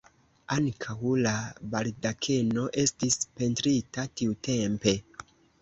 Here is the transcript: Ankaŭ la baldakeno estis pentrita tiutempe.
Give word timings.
Ankaŭ 0.53 1.11
la 1.25 1.33
baldakeno 1.75 2.65
estis 2.85 3.21
pentrita 3.43 4.11
tiutempe. 4.23 4.99